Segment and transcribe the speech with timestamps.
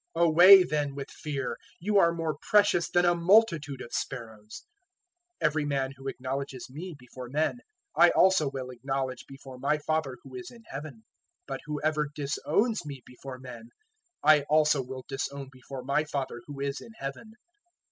[0.17, 4.63] 010:031 Away then with fear; you are more precious than a multitude of sparrows.
[5.43, 7.59] 010:032 "Every man who acknowledges me before men
[7.95, 11.01] I also will acknowledge before my Father who is in Heaven.
[11.47, 13.69] 010:033 But whoever disowns me before men
[14.23, 17.33] I also will disown before my Father who is in Heaven.